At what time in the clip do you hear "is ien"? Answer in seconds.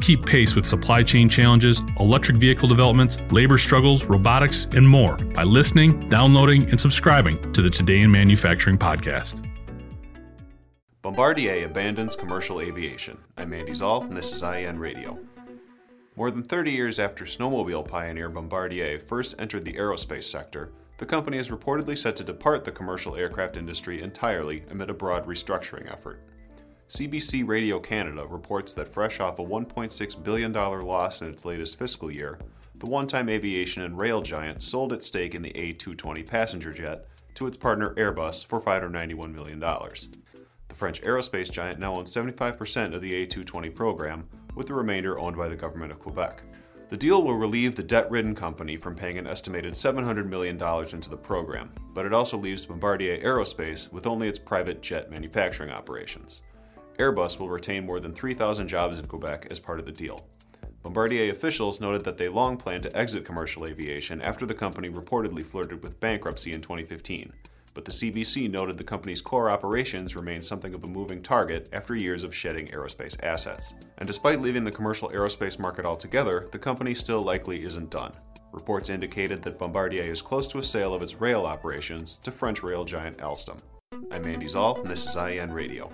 14.32-14.78, 85.06-85.52